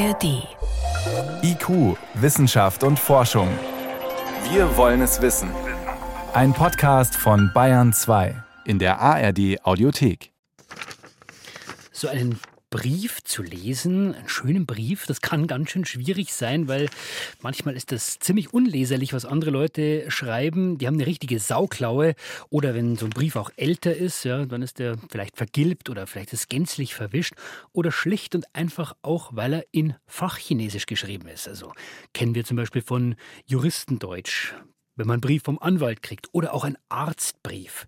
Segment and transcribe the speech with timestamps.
[0.00, 0.48] ARD.
[1.42, 3.48] IQ, Wissenschaft und Forschung.
[4.50, 5.50] Wir wollen es wissen.
[6.32, 8.34] Ein Podcast von Bayern 2
[8.64, 10.32] in der ARD Audiothek.
[11.92, 12.40] So einen
[12.70, 16.88] Brief zu lesen, einen schönen Brief, das kann ganz schön schwierig sein, weil
[17.42, 20.78] manchmal ist das ziemlich unleserlich, was andere Leute schreiben.
[20.78, 22.14] Die haben eine richtige Sauklaue.
[22.48, 26.06] Oder wenn so ein Brief auch älter ist, ja, dann ist der vielleicht vergilbt oder
[26.06, 27.34] vielleicht ist gänzlich verwischt.
[27.72, 31.48] Oder schlicht und einfach auch, weil er in Fachchinesisch geschrieben ist.
[31.48, 31.72] Also
[32.14, 34.54] kennen wir zum Beispiel von Juristendeutsch
[34.96, 37.86] wenn man einen Brief vom Anwalt kriegt oder auch ein Arztbrief.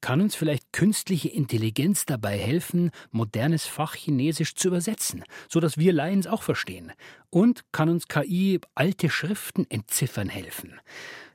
[0.00, 6.20] Kann uns vielleicht künstliche Intelligenz dabei helfen, modernes Fachchinesisch zu übersetzen, so dass wir Laien
[6.20, 6.92] es auch verstehen?
[7.28, 10.80] Und kann uns KI alte Schriften entziffern helfen?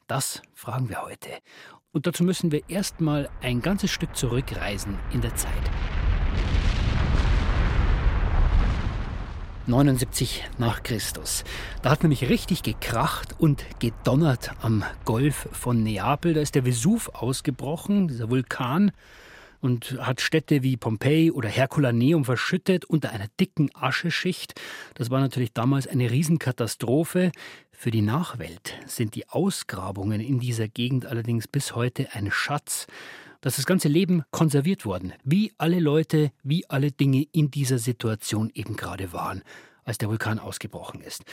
[0.08, 1.30] Das fragen wir heute.
[1.92, 5.52] Und dazu müssen wir erstmal ein ganzes Stück zurückreisen in der Zeit.
[9.68, 11.44] 79 nach Christus.
[11.82, 16.34] Da hat nämlich richtig gekracht und gedonnert am Golf von Neapel.
[16.34, 18.92] Da ist der Vesuv ausgebrochen, dieser Vulkan,
[19.62, 24.54] und hat Städte wie Pompeji oder Herculaneum verschüttet unter einer dicken Ascheschicht.
[24.94, 27.32] Das war natürlich damals eine Riesenkatastrophe.
[27.72, 32.86] Für die Nachwelt sind die Ausgrabungen in dieser Gegend allerdings bis heute ein Schatz
[33.46, 38.50] dass das ganze Leben konserviert worden, wie alle Leute, wie alle Dinge in dieser Situation
[38.56, 39.44] eben gerade waren
[39.84, 41.24] als der Vulkan ausgebrochen ist.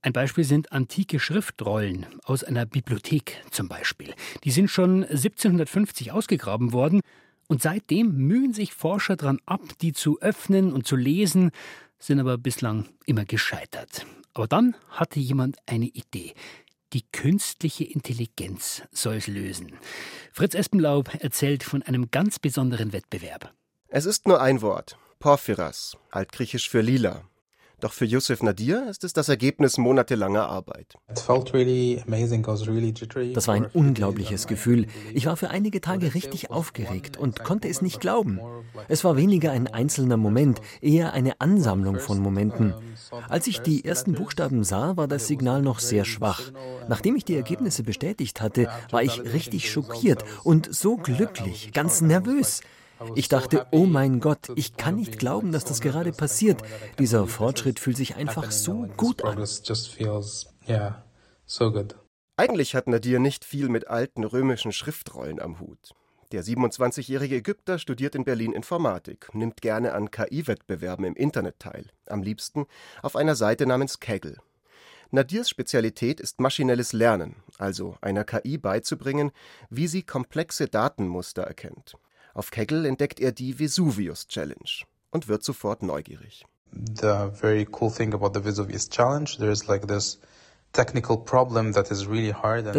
[0.00, 4.14] Ein Beispiel sind antike Schriftrollen aus einer Bibliothek zum Beispiel.
[4.44, 7.02] Die sind schon 1750 ausgegraben worden
[7.48, 11.50] und seitdem mühen sich Forscher daran ab, die zu öffnen und zu lesen,
[11.98, 14.06] sind aber bislang immer gescheitert.
[14.32, 16.32] Aber dann hatte jemand eine Idee.
[16.94, 19.78] Die künstliche Intelligenz soll es lösen.
[20.32, 23.52] Fritz Espenlaub erzählt von einem ganz besonderen Wettbewerb.
[23.88, 24.96] Es ist nur ein Wort.
[25.18, 27.28] Porphyras, altgriechisch für lila.
[27.80, 30.96] Doch für Yusuf Nadir ist es das Ergebnis monatelanger Arbeit.
[31.06, 31.28] Das
[33.48, 34.86] war ein unglaubliches Gefühl.
[35.14, 38.40] Ich war für einige Tage richtig aufgeregt und konnte es nicht glauben.
[38.88, 42.74] Es war weniger ein einzelner Moment, eher eine Ansammlung von Momenten.
[43.28, 46.50] Als ich die ersten Buchstaben sah, war das Signal noch sehr schwach.
[46.88, 52.60] Nachdem ich die Ergebnisse bestätigt hatte, war ich richtig schockiert und so glücklich, ganz nervös.
[53.14, 56.62] Ich dachte, oh mein Gott, ich kann nicht glauben, dass das gerade passiert.
[56.98, 59.44] Dieser Fortschritt fühlt sich einfach so gut an.
[62.36, 65.94] Eigentlich hat Nadir nicht viel mit alten römischen Schriftrollen am Hut.
[66.30, 72.22] Der 27-jährige Ägypter studiert in Berlin Informatik, nimmt gerne an KI-Wettbewerben im Internet teil, am
[72.22, 72.66] liebsten
[73.02, 74.36] auf einer Seite namens Kaggle.
[75.10, 79.32] Nadirs Spezialität ist maschinelles Lernen, also einer KI beizubringen,
[79.70, 81.96] wie sie komplexe Datenmuster erkennt.
[82.38, 86.46] Auf Kegel entdeckt er die Vesuvius Challenge und wird sofort neugierig.
[86.70, 90.20] The very cool thing about the Vesuvius Challenge, there's like this
[90.74, 90.92] das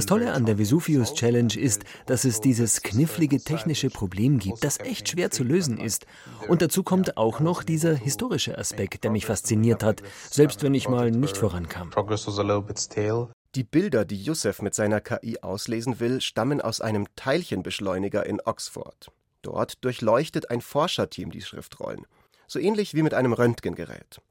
[0.05, 5.09] Tolle an der Vesuvius Challenge ist, dass es dieses knifflige technische Problem gibt, das echt
[5.09, 6.05] schwer zu lösen ist.
[6.47, 10.87] Und dazu kommt auch noch dieser historische Aspekt, der mich fasziniert hat, selbst wenn ich
[10.87, 11.89] mal nicht vorankam.
[13.55, 19.11] Die Bilder, die Youssef mit seiner KI auslesen will, stammen aus einem Teilchenbeschleuniger in Oxford.
[19.41, 22.05] Dort durchleuchtet ein Forscherteam die Schriftrollen,
[22.47, 24.21] so ähnlich wie mit einem Röntgengerät.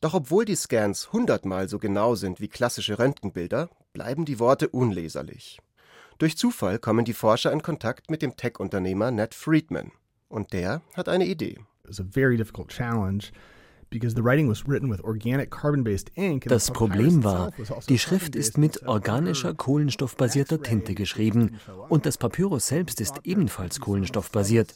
[0.00, 5.58] Doch obwohl die Scans hundertmal so genau sind wie klassische Röntgenbilder, bleiben die Worte unleserlich.
[6.18, 9.92] Durch Zufall kommen die Forscher in Kontakt mit dem Tech-Unternehmer Ned Friedman.
[10.28, 11.58] Und der hat eine Idee.
[11.84, 13.30] It was a very difficult challenge
[16.46, 21.56] das Problem war, also die Schrift ist mit organischer kohlenstoffbasierter Tinte geschrieben
[21.88, 24.74] und das Papyrus selbst ist ebenfalls kohlenstoffbasiert.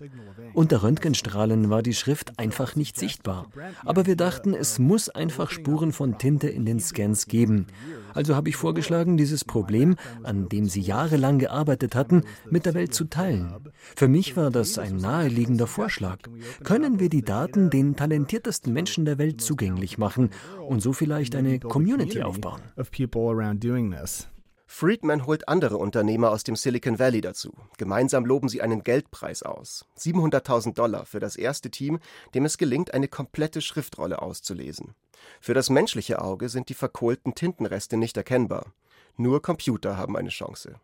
[0.53, 3.47] Unter Röntgenstrahlen war die Schrift einfach nicht sichtbar.
[3.85, 7.67] Aber wir dachten, es muss einfach Spuren von Tinte in den Scans geben.
[8.15, 12.95] Also habe ich vorgeschlagen, dieses Problem, an dem sie jahrelang gearbeitet hatten, mit der Welt
[12.95, 13.53] zu teilen.
[13.97, 16.19] Für mich war das ein naheliegender Vorschlag.
[16.63, 20.31] Können wir die Daten den talentiertesten Menschen der Welt zugänglich machen
[20.67, 22.61] und so vielleicht eine Community aufbauen?
[24.67, 27.53] Friedman holt andere Unternehmer aus dem Silicon Valley dazu.
[27.79, 29.87] Gemeinsam loben sie einen Geldpreis aus.
[29.99, 32.01] 700.000 Dollar für das erste Team,
[32.35, 34.95] dem es gelingt, eine komplette Schriftrolle auszulesen.
[35.41, 38.73] Für das menschliche Auge sind die verkohlten Tintenreste nicht erkennbar.
[39.17, 40.81] Nur Computer haben eine Chance.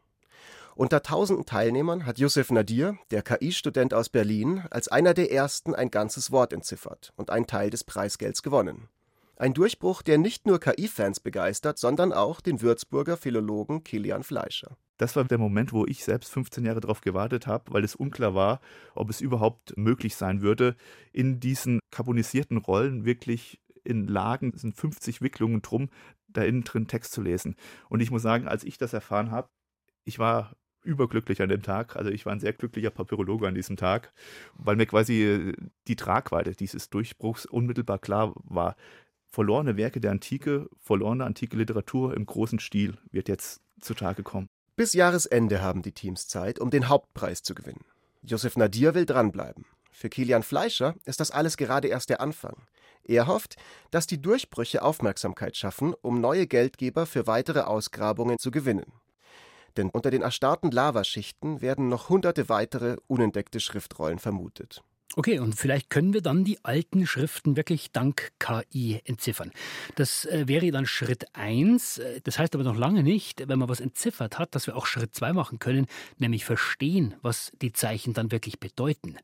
[0.75, 5.91] Unter tausenden Teilnehmern hat Yusuf Nadir, der KI-Student aus Berlin, als einer der ersten ein
[5.91, 8.89] ganzes Wort entziffert und einen Teil des Preisgelds gewonnen.
[9.37, 14.77] Ein Durchbruch, der nicht nur KI-Fans begeistert, sondern auch den Würzburger Philologen Kilian Fleischer.
[14.99, 18.35] Das war der Moment, wo ich selbst 15 Jahre darauf gewartet habe, weil es unklar
[18.35, 18.61] war,
[18.95, 20.77] ob es überhaupt möglich sein würde,
[21.11, 25.89] in diesen carbonisierten Rollen wirklich in Lagen, es sind 50 Wicklungen drum,
[26.29, 27.57] da innen drin Text zu lesen.
[27.89, 29.49] Und ich muss sagen, als ich das erfahren habe,
[30.05, 31.97] ich war überglücklich an dem Tag.
[31.97, 34.13] Also ich war ein sehr glücklicher Papyrologe an diesem Tag,
[34.55, 35.53] weil mir quasi äh,
[35.89, 38.77] die Tragweite dieses Durchbruchs unmittelbar klar war.
[39.29, 44.49] Verlorene Werke der Antike, verlorene antike Literatur im großen Stil wird jetzt zutage kommen.
[44.75, 47.85] Bis Jahresende haben die Teams Zeit, um den Hauptpreis zu gewinnen.
[48.23, 49.67] Josef Nadir will dranbleiben.
[49.93, 52.57] Für Kilian Fleischer ist das alles gerade erst der Anfang.
[53.05, 53.57] Er hofft,
[53.91, 58.93] dass die Durchbrüche Aufmerksamkeit schaffen, um neue Geldgeber für weitere Ausgrabungen zu gewinnen.
[59.81, 64.85] Denn unter den erstarrten Lavaschichten werden noch hunderte weitere unentdeckte Schriftrollen vermutet.
[65.17, 69.51] Okay, und vielleicht können wir dann die alten Schriften wirklich dank KI entziffern.
[69.97, 71.99] Das äh, wäre dann Schritt 1.
[71.99, 74.87] Äh, das heißt aber noch lange nicht, wenn man was entziffert hat, dass wir auch
[74.87, 75.87] Schritt 2 machen können,
[76.19, 79.17] nämlich verstehen, was die Zeichen dann wirklich bedeuten.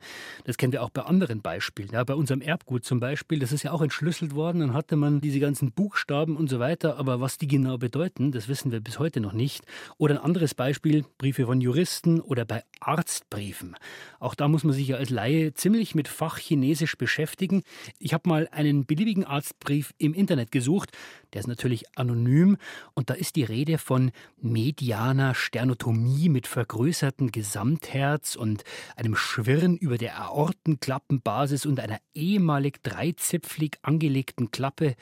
[0.45, 1.91] Das kennen wir auch bei anderen Beispielen.
[1.93, 5.21] Ja, bei unserem Erbgut zum Beispiel, das ist ja auch entschlüsselt worden, dann hatte man
[5.21, 8.99] diese ganzen Buchstaben und so weiter, aber was die genau bedeuten, das wissen wir bis
[8.99, 9.63] heute noch nicht.
[9.99, 13.77] Oder ein anderes Beispiel, Briefe von Juristen oder bei Arztbriefen.
[14.19, 17.63] Auch da muss man sich ja als Laie ziemlich ziemlich mit Fachchinesisch beschäftigen.
[17.99, 20.91] Ich habe mal einen beliebigen Arztbrief im Internet gesucht.
[21.35, 22.57] Der ist natürlich anonym
[22.95, 28.65] und da ist die Rede von medianer Sternotomie mit vergrößertem Gesamtherz und
[28.97, 34.95] einem Schwirren über der Aortenklappenbasis und einer ehemalig dreizipflig angelegten Klappe.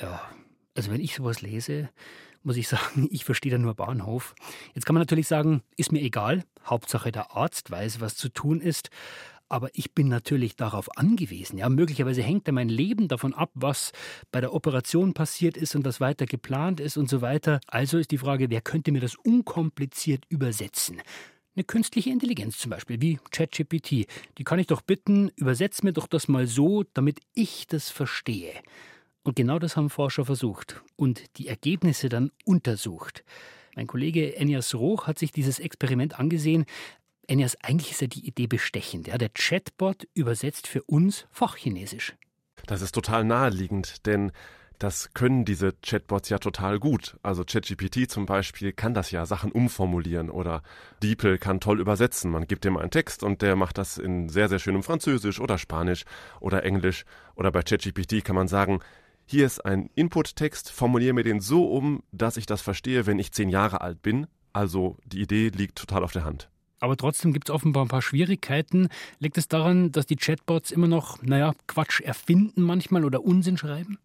[0.00, 0.20] Ja,
[0.74, 1.88] also wenn ich sowas lese,
[2.44, 4.34] muss ich sagen, ich verstehe da nur Bahnhof.
[4.74, 8.60] Jetzt kann man natürlich sagen, ist mir egal, Hauptsache der Arzt weiß, was zu tun
[8.60, 8.90] ist.
[9.54, 11.58] Aber ich bin natürlich darauf angewiesen.
[11.58, 13.92] Ja, möglicherweise hängt ja mein Leben davon ab, was
[14.32, 17.60] bei der Operation passiert ist und was weiter geplant ist und so weiter.
[17.68, 21.00] Also ist die Frage, wer könnte mir das unkompliziert übersetzen?
[21.54, 24.08] Eine künstliche Intelligenz zum Beispiel, wie ChatGPT.
[24.38, 28.54] Die kann ich doch bitten, übersetz mir doch das mal so, damit ich das verstehe.
[29.22, 33.22] Und genau das haben Forscher versucht und die Ergebnisse dann untersucht.
[33.76, 36.64] Mein Kollege Enias Roch hat sich dieses Experiment angesehen.
[37.28, 39.08] Enias, eigentlich ist ja die Idee bestechend.
[39.08, 39.18] Ja?
[39.18, 42.14] Der Chatbot übersetzt für uns Fachchinesisch.
[42.66, 44.32] Das ist total naheliegend, denn
[44.78, 47.16] das können diese Chatbots ja total gut.
[47.22, 50.62] Also ChatGPT zum Beispiel kann das ja Sachen umformulieren oder
[51.02, 52.30] DeepL kann toll übersetzen.
[52.30, 55.58] Man gibt dem einen Text und der macht das in sehr, sehr schönem Französisch oder
[55.58, 56.04] Spanisch
[56.40, 57.04] oder Englisch.
[57.36, 58.80] Oder bei ChatGPT kann man sagen,
[59.26, 63.32] hier ist ein Input-Text, formuliere mir den so um, dass ich das verstehe, wenn ich
[63.32, 64.26] zehn Jahre alt bin.
[64.52, 66.50] Also die Idee liegt total auf der Hand.
[66.84, 68.88] Aber trotzdem gibt es offenbar ein paar Schwierigkeiten.
[69.18, 73.96] Liegt es daran, dass die Chatbots immer noch, naja, Quatsch erfinden manchmal oder Unsinn schreiben?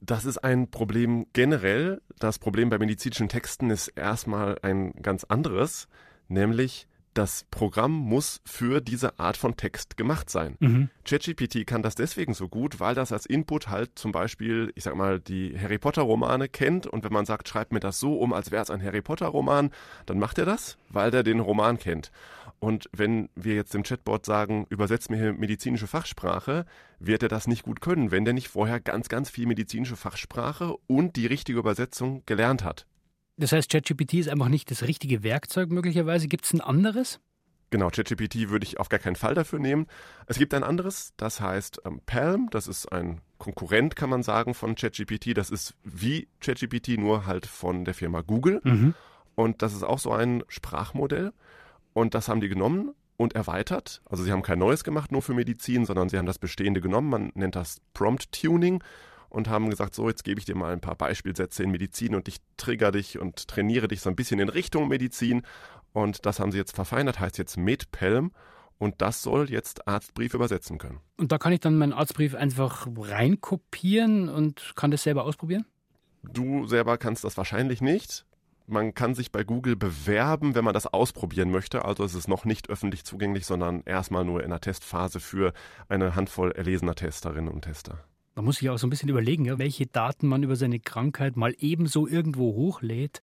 [0.00, 2.02] Das ist ein Problem generell.
[2.18, 5.86] Das Problem bei medizinischen Texten ist erstmal ein ganz anderes,
[6.26, 10.56] nämlich das Programm muss für diese Art von Text gemacht sein.
[10.60, 10.90] Mhm.
[11.04, 14.94] ChatGPT kann das deswegen so gut, weil das als Input halt zum Beispiel, ich sag
[14.94, 18.32] mal, die Harry Potter Romane kennt und wenn man sagt, schreib mir das so um,
[18.32, 19.70] als wäre es ein Harry Potter Roman,
[20.06, 22.10] dann macht er das, weil der den Roman kennt.
[22.60, 26.66] Und wenn wir jetzt dem Chatbot sagen, übersetzt mir hier medizinische Fachsprache,
[26.98, 30.76] wird er das nicht gut können, wenn der nicht vorher ganz, ganz viel medizinische Fachsprache
[30.86, 32.86] und die richtige Übersetzung gelernt hat.
[33.40, 36.28] Das heißt, ChatGPT ist einfach nicht das richtige Werkzeug möglicherweise.
[36.28, 37.20] Gibt es ein anderes?
[37.70, 39.86] Genau, ChatGPT würde ich auf gar keinen Fall dafür nehmen.
[40.26, 42.48] Es gibt ein anderes, das heißt ähm, Palm.
[42.50, 45.38] Das ist ein Konkurrent, kann man sagen, von ChatGPT.
[45.38, 48.60] Das ist wie ChatGPT, nur halt von der Firma Google.
[48.62, 48.94] Mhm.
[49.36, 51.32] Und das ist auch so ein Sprachmodell.
[51.94, 54.02] Und das haben die genommen und erweitert.
[54.04, 57.08] Also sie haben kein neues gemacht, nur für Medizin, sondern sie haben das Bestehende genommen.
[57.08, 58.82] Man nennt das Prompt Tuning
[59.30, 62.28] und haben gesagt, so, jetzt gebe ich dir mal ein paar Beispielsätze in Medizin und
[62.28, 65.42] ich trigger dich und trainiere dich so ein bisschen in Richtung Medizin.
[65.92, 68.32] Und das haben sie jetzt verfeinert, heißt jetzt MedPelm.
[68.78, 71.00] Und das soll jetzt Arztbrief übersetzen können.
[71.18, 75.66] Und da kann ich dann meinen Arztbrief einfach reinkopieren und kann das selber ausprobieren?
[76.22, 78.24] Du selber kannst das wahrscheinlich nicht.
[78.66, 81.84] Man kann sich bei Google bewerben, wenn man das ausprobieren möchte.
[81.84, 85.52] Also es ist noch nicht öffentlich zugänglich, sondern erstmal nur in der Testphase für
[85.88, 87.98] eine Handvoll erlesener Testerinnen und Tester.
[88.40, 91.54] Man muss sich auch so ein bisschen überlegen, welche Daten man über seine Krankheit mal
[91.58, 93.22] ebenso irgendwo hochlädt.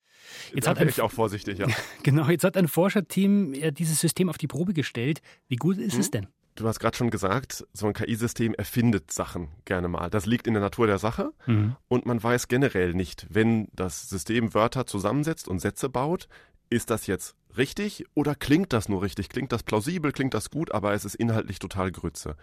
[0.54, 1.68] Jetzt da bin ich auch vorsichtig, ja.
[2.04, 5.22] Genau, jetzt hat ein Forscherteam dieses System auf die Probe gestellt.
[5.48, 6.00] Wie gut ist hm?
[6.02, 6.28] es denn?
[6.56, 10.10] Du hast gerade schon gesagt, so ein KI-System erfindet Sachen gerne mal.
[10.10, 11.78] Das liegt in der Natur der Sache mhm.
[11.88, 16.28] und man weiß generell nicht, wenn das System Wörter zusammensetzt und Sätze baut,
[16.70, 19.30] ist das jetzt richtig oder klingt das nur richtig?
[19.30, 22.36] Klingt das plausibel, klingt das gut, aber es ist inhaltlich total Grütze.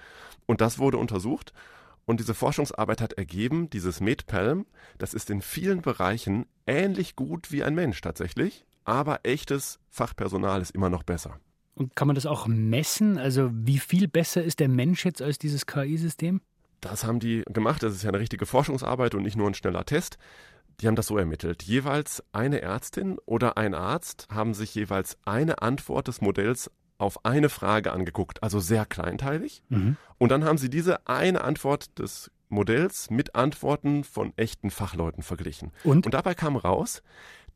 [0.47, 1.53] Und das wurde untersucht
[2.05, 4.67] und diese Forschungsarbeit hat ergeben, dieses MedPalm,
[4.99, 10.73] das ist in vielen Bereichen ähnlich gut wie ein Mensch tatsächlich, aber echtes Fachpersonal ist
[10.73, 11.39] immer noch besser.
[11.75, 13.19] Und kann man das auch messen?
[13.19, 16.41] Also wie viel besser ist der Mensch jetzt als dieses KI-System?
[16.81, 17.83] Das haben die gemacht.
[17.83, 20.19] Das ist ja eine richtige Forschungsarbeit und nicht nur ein schneller Test.
[20.81, 21.63] Die haben das so ermittelt.
[21.63, 26.71] Jeweils eine Ärztin oder ein Arzt haben sich jeweils eine Antwort des Modells
[27.03, 29.63] auf eine Frage angeguckt, also sehr kleinteilig.
[29.69, 29.97] Mhm.
[30.19, 35.73] Und dann haben sie diese eine Antwort des Modells mit Antworten von echten Fachleuten verglichen.
[35.85, 37.03] Und, Und dabei kam raus,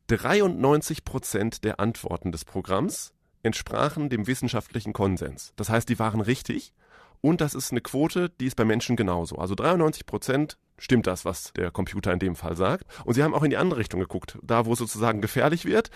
[0.07, 3.13] 93 Prozent der Antworten des Programms
[3.43, 5.53] entsprachen dem wissenschaftlichen Konsens.
[5.55, 6.73] Das heißt, die waren richtig.
[7.21, 9.37] Und das ist eine Quote, die ist bei Menschen genauso.
[9.37, 12.85] Also 93 Prozent stimmt das, was der Computer in dem Fall sagt.
[13.05, 15.89] Und sie haben auch in die andere Richtung geguckt, da wo es sozusagen gefährlich wird.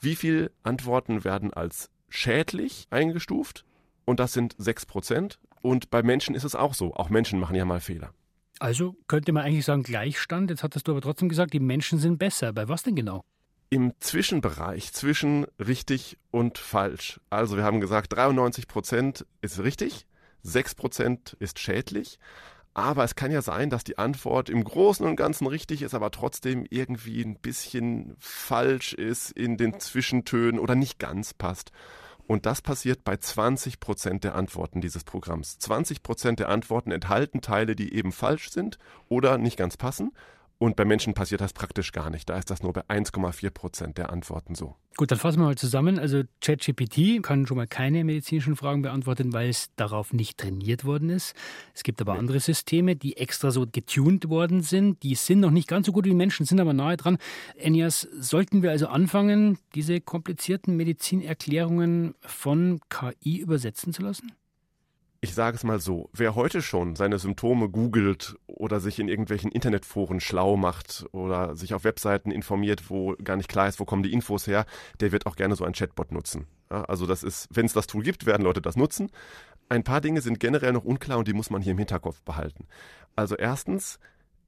[0.00, 3.64] Wie viele Antworten werden als schädlich eingestuft?
[4.04, 5.38] Und das sind 6 Prozent.
[5.62, 6.94] Und bei Menschen ist es auch so.
[6.94, 8.12] Auch Menschen machen ja mal Fehler.
[8.58, 10.50] Also könnte man eigentlich sagen Gleichstand.
[10.50, 12.52] Jetzt hattest du aber trotzdem gesagt, die Menschen sind besser.
[12.52, 13.24] Bei was denn genau?
[13.70, 17.20] Im Zwischenbereich zwischen richtig und falsch.
[17.30, 20.06] Also wir haben gesagt, 93 Prozent ist richtig,
[20.42, 22.18] 6 Prozent ist schädlich.
[22.74, 26.10] Aber es kann ja sein, dass die Antwort im Großen und Ganzen richtig ist, aber
[26.10, 31.70] trotzdem irgendwie ein bisschen falsch ist in den Zwischentönen oder nicht ganz passt.
[32.32, 35.58] Und das passiert bei 20 Prozent der Antworten dieses Programms.
[35.58, 38.78] 20 Prozent der Antworten enthalten Teile, die eben falsch sind
[39.10, 40.12] oder nicht ganz passen.
[40.62, 42.30] Und bei Menschen passiert das praktisch gar nicht.
[42.30, 44.76] Da ist das nur bei 1,4 Prozent der Antworten so.
[44.96, 45.98] Gut, dann fassen wir mal zusammen.
[45.98, 51.10] Also ChatGPT kann schon mal keine medizinischen Fragen beantworten, weil es darauf nicht trainiert worden
[51.10, 51.34] ist.
[51.74, 55.02] Es gibt aber andere Systeme, die extra so getuned worden sind.
[55.02, 57.18] Die sind noch nicht ganz so gut wie Menschen, sind aber nahe dran.
[57.56, 64.30] Enias, sollten wir also anfangen, diese komplizierten Medizinerklärungen von KI übersetzen zu lassen?
[65.24, 69.52] Ich sage es mal so, wer heute schon seine Symptome googelt oder sich in irgendwelchen
[69.52, 74.02] Internetforen schlau macht oder sich auf Webseiten informiert, wo gar nicht klar ist, wo kommen
[74.02, 74.66] die Infos her,
[74.98, 76.48] der wird auch gerne so ein Chatbot nutzen.
[76.72, 79.12] Ja, also das ist, wenn es das Tool gibt, werden Leute das nutzen.
[79.68, 82.66] Ein paar Dinge sind generell noch unklar und die muss man hier im Hinterkopf behalten.
[83.14, 84.00] Also erstens,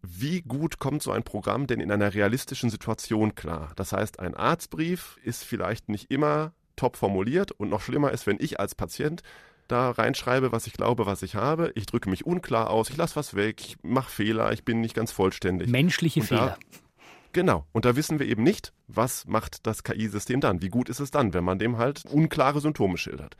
[0.02, 3.70] wie gut kommt so ein Programm denn in einer realistischen Situation klar?
[3.76, 8.38] Das heißt, ein Arztbrief ist vielleicht nicht immer top formuliert und noch schlimmer ist, wenn
[8.40, 9.22] ich als Patient
[9.68, 11.72] da reinschreibe, was ich glaube, was ich habe.
[11.74, 14.94] Ich drücke mich unklar aus, ich lasse was weg, ich mache Fehler, ich bin nicht
[14.94, 15.68] ganz vollständig.
[15.68, 16.58] Menschliche und Fehler.
[16.58, 16.78] Da,
[17.32, 17.66] genau.
[17.72, 20.62] Und da wissen wir eben nicht, was macht das KI-System dann?
[20.62, 23.36] Wie gut ist es dann, wenn man dem halt unklare Symptome schildert?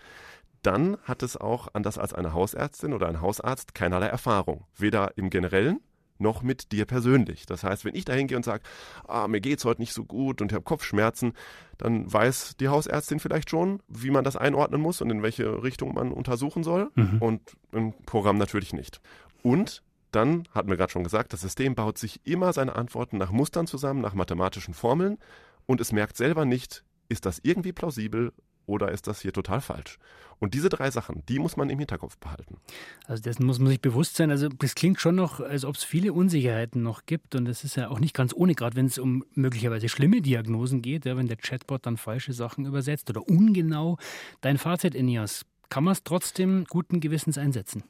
[0.62, 4.64] Dann hat es auch, anders als eine Hausärztin oder ein Hausarzt, keinerlei Erfahrung.
[4.76, 5.80] Weder im Generellen
[6.24, 7.46] noch mit dir persönlich.
[7.46, 8.64] Das heißt, wenn ich da hingehe und sage,
[9.06, 11.34] ah, mir geht's heute nicht so gut und ich habe Kopfschmerzen,
[11.78, 15.94] dann weiß die Hausärztin vielleicht schon, wie man das einordnen muss und in welche Richtung
[15.94, 16.90] man untersuchen soll.
[16.96, 17.18] Mhm.
[17.20, 17.40] Und
[17.70, 19.00] im Programm natürlich nicht.
[19.42, 23.30] Und dann, hatten wir gerade schon gesagt, das System baut sich immer seine Antworten nach
[23.30, 25.18] Mustern zusammen, nach mathematischen Formeln
[25.66, 28.32] und es merkt selber nicht, ist das irgendwie plausibel
[28.66, 29.98] oder ist das hier total falsch?
[30.38, 32.58] Und diese drei Sachen, die muss man im Hinterkopf behalten.
[33.06, 34.30] Also dessen muss man sich bewusst sein.
[34.30, 37.34] Also das klingt schon noch, als ob es viele Unsicherheiten noch gibt.
[37.34, 40.82] Und das ist ja auch nicht ganz ohne, gerade wenn es um möglicherweise schlimme Diagnosen
[40.82, 43.96] geht, ja, wenn der Chatbot dann falsche Sachen übersetzt oder ungenau.
[44.40, 47.84] Dein Fazit, Enias, kann man es trotzdem guten Gewissens einsetzen?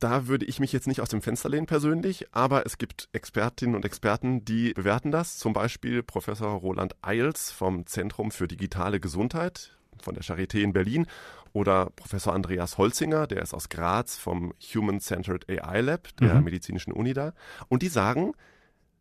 [0.00, 3.76] Da würde ich mich jetzt nicht aus dem Fenster lehnen persönlich, aber es gibt Expertinnen
[3.76, 5.38] und Experten, die bewerten das.
[5.38, 11.06] Zum Beispiel Professor Roland Eils vom Zentrum für digitale Gesundheit von der Charité in Berlin
[11.52, 16.44] oder Professor Andreas Holzinger, der ist aus Graz vom Human Centered AI Lab der mhm.
[16.44, 17.32] medizinischen Uni da.
[17.68, 18.32] Und die sagen,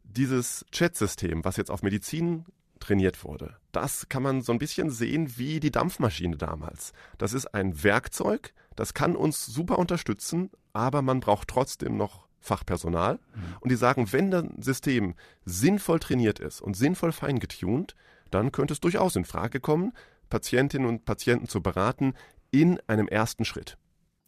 [0.03, 2.45] dieses Chat-System, was jetzt auf Medizin
[2.79, 6.93] trainiert wurde, das kann man so ein bisschen sehen wie die Dampfmaschine damals.
[7.17, 13.15] Das ist ein Werkzeug, das kann uns super unterstützen, aber man braucht trotzdem noch Fachpersonal.
[13.15, 13.41] Mhm.
[13.59, 17.95] Und die sagen, wenn das System sinnvoll trainiert ist und sinnvoll feingetuned,
[18.31, 19.93] dann könnte es durchaus in Frage kommen,
[20.29, 22.13] Patientinnen und Patienten zu beraten
[22.51, 23.77] in einem ersten Schritt.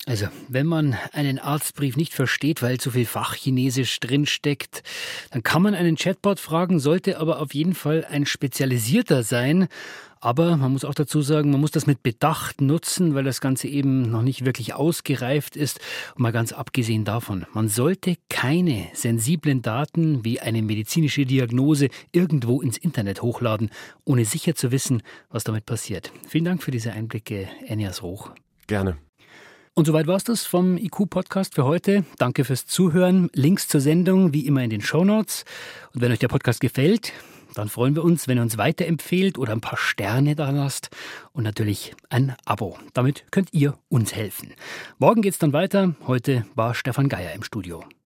[0.08, 4.82] Also, wenn man einen Arztbrief nicht versteht, weil zu viel Fachchinesisch drinsteckt,
[5.32, 9.68] dann kann man einen Chatbot fragen, sollte aber auf jeden Fall ein spezialisierter sein.
[10.22, 13.68] Aber man muss auch dazu sagen, man muss das mit Bedacht nutzen, weil das Ganze
[13.68, 15.82] eben noch nicht wirklich ausgereift ist.
[16.16, 22.62] Und mal ganz abgesehen davon, man sollte keine sensiblen Daten wie eine medizinische Diagnose irgendwo
[22.62, 23.72] ins Internet hochladen,
[24.06, 26.14] ohne sicher zu wissen, was damit passiert.
[26.30, 28.32] Vielen Dank für diese Einblicke, Enias Roch.
[28.68, 28.98] Gerne.
[29.78, 32.04] Und soweit war es das vom IQ-Podcast für heute.
[32.18, 33.30] Danke fürs Zuhören.
[33.34, 35.46] Links zur Sendung wie immer in den Show Notes.
[35.94, 37.14] Und wenn euch der Podcast gefällt,
[37.54, 40.90] dann freuen wir uns, wenn ihr uns weiterempfehlt oder ein paar Sterne da lasst.
[41.32, 42.80] Und natürlich ein Abo.
[42.96, 44.56] Damit könnt ihr uns helfen.
[44.98, 45.94] Morgen geht's dann weiter.
[46.08, 47.88] Heute war Stefan Geier im Studio.